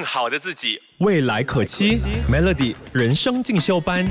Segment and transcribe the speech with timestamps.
[0.00, 2.00] 更好的自己，未来可期。
[2.32, 4.06] Melody 人生进修班。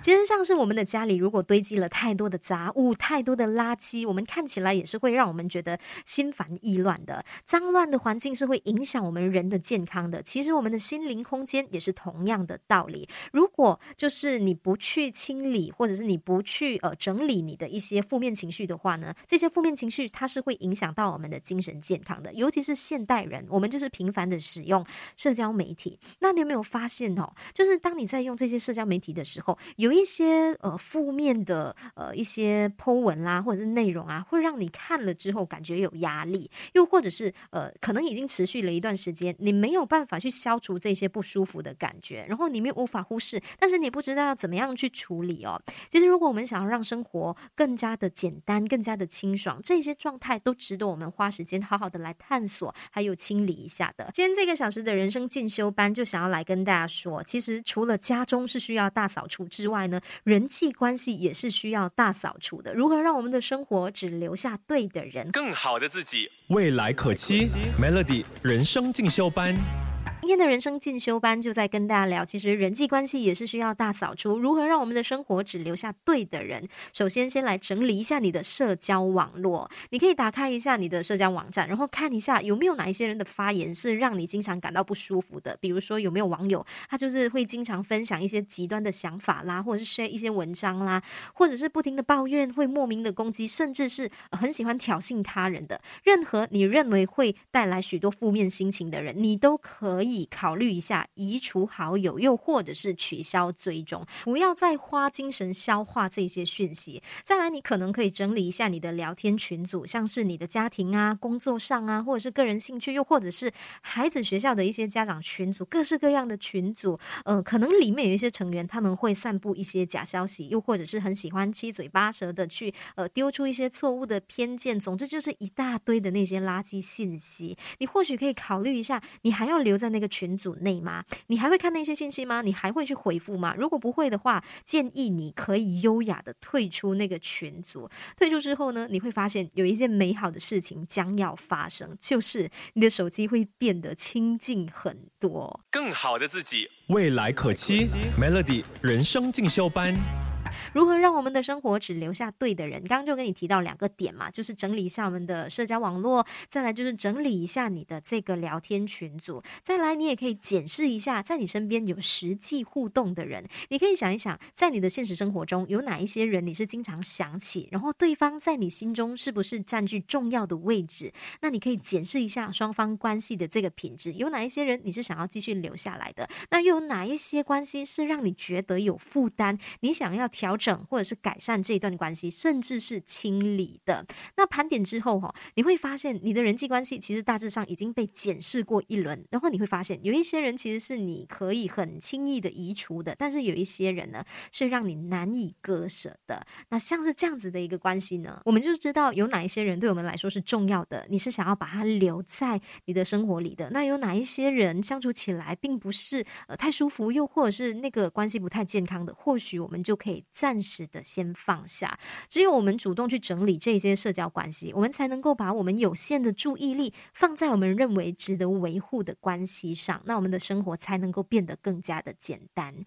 [0.00, 7.24] 其实像是我们的家里，如果堆积了太多的杂物、太多的垃圾，我们看起来也是会让我们觉得心烦意乱的。
[7.44, 10.22] 脏乱的环境是会影响我们人的健康的。
[10.22, 13.08] 其实我们的心灵空间也是同样的道理。
[13.32, 22.32] 如果就是你不去清理，或者是你不去呃整理你的一些负面情绪的话呢，这些负面情绪它是会影响到我们的精神健康的。
[22.32, 24.86] 尤其是现代人，我们就是频繁的使用
[25.16, 25.98] 社交媒体。
[26.20, 27.34] 那你有没有发现哦？
[27.52, 45.60] 就是当你在用这些社交媒体的时候，有有一些呃负面的呃一些 Po 文啦，或者是内容啊，会让你看了之后感觉有压力，又或者是呃可能已经持续了一段时间，你没有办法去消除这些不舒服的感觉，然后你们无法忽视，但是你不知道要怎么样去处理哦。
[45.90, 54.10] 其实如果我们想要让生活更加的简单、更加的清爽，这些状态都值得我们花时间好好的来探索，还有清理一下的。
[54.12, 62.74] 今天这个小时的人生进修班就想要来跟大家说，其实除了家中是需要大扫除之外，外呢，人际关系也是需要大扫除的。
[62.74, 67.48] 如何让我们的生活只留下对的人，更好的自己，未来可期
[67.80, 69.87] ？Melody 人生进修班。
[70.20, 74.38] 今天的人生进修班就在跟大家聊，其实人际关系也是需要大扫除。
[74.38, 76.68] 如何让我们的生活只留下对的人？
[76.92, 79.70] 首先，先来整理一下你的社交网络。
[79.88, 85.56] 你可以打开一下你的社交网站，然后看一下有没有哪一些人的发言是让你经常感到不舒服的。
[85.62, 91.02] 比如说，有没有网友他就是会经常分享一些极端的想法啦，或者是些一些文章啦，
[91.32, 95.80] 或者是不停的抱怨，会莫名的攻击，甚至是很喜欢挑衅他人的。
[96.04, 100.07] 任何你认为会带来许多负面心情的人，你都可以。
[100.30, 107.02] 考虑一下移除好友，又或者是取消追踪，不要再花精神消化这些讯息。
[107.24, 116.98] 再来，你可能可以整理一下你的聊天群组，像是你的家庭啊、工作上啊，或者是个人兴趣，又或者是孩子学校的一些家长群组，各式各样的群组。
[117.24, 124.78] 呃，可能里面有一些成员他们会散布一些假消息，又或者是很喜欢七嘴八舌的去呃丢出一些错误的偏见。
[124.78, 127.56] 总之就是一大堆的那些垃圾信息。
[127.78, 130.08] 你或许可以考虑一下，你还要留在那个。
[130.18, 131.04] 群组内吗？
[131.28, 132.42] 你还会看那些信息吗？
[132.42, 133.54] 你还会去回复吗？
[133.56, 137.88] 如果不会的话，建议你可以优雅的退出那个群组。
[138.16, 147.88] 退出之后呢，你会发现有一件美好的事情将要发生，就是你的手机会变得清净很多，更好的自己，未来可期。
[148.18, 150.27] Melody 人生进修班。
[150.72, 152.80] 如何让我们的生活只留下对的人？
[152.82, 171.12] 刚刚就跟你提到两个点嘛，就是整理一下我们的社交网络，再来就是整理一下你的这个聊天群组，再来你也可以检视一下，在你身边有实际互动的人，你可以想一想，在你的现实生活中有哪一些人你是经常想起，然后对方在你心中是不是占据重要的位置？
[171.40, 176.28] 那你可以检视一下双方关系的这个品质，有哪一些人你是想要继续留下来的？
[176.50, 179.58] 那又有哪一些关系是让你觉得有负担？
[179.80, 184.06] 你想要调整或者是改善这一段关系，甚至是清理的。
[184.36, 189.26] 那盘点之后哈，你会发现你的人际关系其实大致上已经被检视过一轮。
[189.32, 196.46] 然后你会发现有一些人其实是你可以很轻易的移除的，但是有一些人呢是让你难以割舍的。
[196.68, 203.70] 那像是这样子的一个关系呢，我们就知道有哪一些人对我们来说是重要的，你是想要把它留在你的生活里的。
[203.70, 210.24] 那有哪一些人相处起来并不是呃太舒服，又或者是那个关系不太健康的，或许我们就可以。
[210.38, 222.86] 暂时的先放下，只有我们主动去整理这些社交关系，我们才能够把我们有限的注意力放在我们认为值得维护的关系上，那我们的生活才能够变得更加的简单。